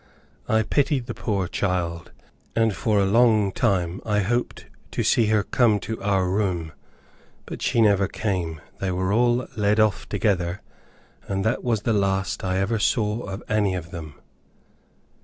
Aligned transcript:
I 0.49 0.63
pitied 0.63 1.05
the 1.05 1.13
poor 1.13 1.47
child, 1.47 2.11
and 2.55 2.75
for 2.75 2.97
a 2.99 3.05
long 3.05 3.51
time 3.51 4.01
I 4.03 4.21
hoped 4.21 4.65
to 4.89 5.03
see 5.03 5.27
her 5.27 5.43
come 5.43 5.79
to 5.81 6.01
our 6.01 6.27
room; 6.27 6.71
but 7.45 7.61
she 7.61 7.81
never 7.81 8.07
came. 8.07 8.61
They 8.79 8.91
were 8.91 9.13
all 9.13 9.45
led 9.55 9.79
off 9.79 10.09
together, 10.09 10.63
and 11.27 11.45
that 11.45 11.63
was 11.63 11.83
the 11.83 11.93
last 11.93 12.43
I 12.43 12.57
ever 12.57 12.79
saw 12.79 13.21
of 13.25 13.43
any 13.47 13.75
of 13.75 13.91
them. 13.91 14.15